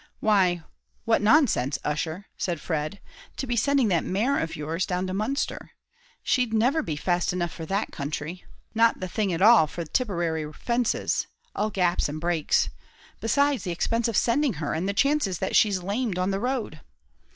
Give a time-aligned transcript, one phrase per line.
[0.19, 0.63] "Why,
[1.05, 2.99] what nonsense, Ussher," said Fred,
[3.37, 5.73] "to be sending that mare of yours down to Munster;
[6.23, 8.43] she'd never be fast enough for that country
[8.73, 12.71] not the thing at all for Tipperary fences all gaps and breaks;
[13.19, 16.79] besides the expense of sending her, and the chances that she's lamed on the road.